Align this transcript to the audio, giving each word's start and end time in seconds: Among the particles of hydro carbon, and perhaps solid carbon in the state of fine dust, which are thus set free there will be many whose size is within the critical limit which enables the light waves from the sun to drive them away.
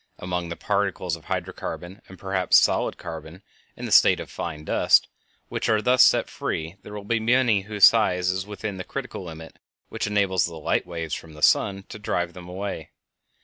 Among 0.17 0.49
the 0.49 0.55
particles 0.55 1.15
of 1.15 1.25
hydro 1.25 1.53
carbon, 1.53 2.01
and 2.09 2.17
perhaps 2.17 2.57
solid 2.57 2.97
carbon 2.97 3.43
in 3.77 3.85
the 3.85 3.91
state 3.91 4.19
of 4.19 4.31
fine 4.31 4.65
dust, 4.65 5.07
which 5.47 5.69
are 5.69 5.79
thus 5.79 6.01
set 6.01 6.27
free 6.27 6.77
there 6.81 6.95
will 6.95 7.03
be 7.03 7.19
many 7.19 7.61
whose 7.61 7.87
size 7.87 8.31
is 8.31 8.47
within 8.47 8.77
the 8.77 8.83
critical 8.83 9.23
limit 9.23 9.59
which 9.89 10.07
enables 10.07 10.47
the 10.47 10.55
light 10.55 10.87
waves 10.87 11.13
from 11.13 11.33
the 11.33 11.43
sun 11.43 11.83
to 11.89 11.99
drive 11.99 12.33
them 12.33 12.49
away. 12.49 12.89